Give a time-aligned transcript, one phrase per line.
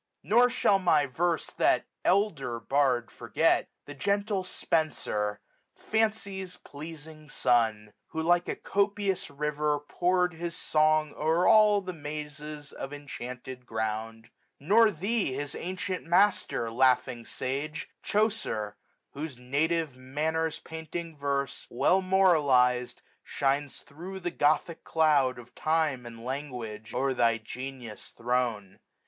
[0.23, 3.69] 1570 Nor shall my verse that elder bard forget.
[3.85, 5.39] The gentle Spenser,
[5.75, 12.71] Fancy's pleasing son; Who, like a copious river, pour'd his song O'er all the mazes
[12.71, 18.01] of enchanted ground: Nor thee, his antient master, laughing sage, 1575
[18.73, 18.77] Chauger,
[19.11, 26.25] whose native manners painting verse, Well moraliz'd, shines thro' the Gothic cloud Of time and
[26.25, 28.79] language o'er thy genius thrown.